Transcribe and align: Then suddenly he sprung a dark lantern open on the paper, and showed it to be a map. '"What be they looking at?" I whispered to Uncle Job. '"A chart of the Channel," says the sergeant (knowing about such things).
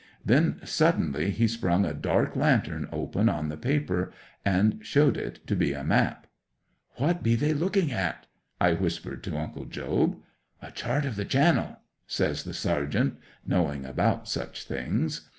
Then 0.25 0.61
suddenly 0.63 1.29
he 1.29 1.47
sprung 1.47 1.85
a 1.85 1.93
dark 1.93 2.35
lantern 2.35 2.89
open 2.91 3.29
on 3.29 3.49
the 3.49 3.55
paper, 3.55 4.11
and 4.43 4.79
showed 4.83 5.15
it 5.15 5.45
to 5.45 5.55
be 5.55 5.73
a 5.73 5.83
map. 5.83 6.25
'"What 6.95 7.21
be 7.21 7.35
they 7.35 7.53
looking 7.53 7.91
at?" 7.91 8.25
I 8.59 8.73
whispered 8.73 9.23
to 9.25 9.37
Uncle 9.37 9.65
Job. 9.65 10.17
'"A 10.59 10.71
chart 10.71 11.05
of 11.05 11.17
the 11.17 11.25
Channel," 11.25 11.77
says 12.07 12.45
the 12.45 12.53
sergeant 12.55 13.19
(knowing 13.45 13.85
about 13.85 14.27
such 14.27 14.63
things). 14.63 15.29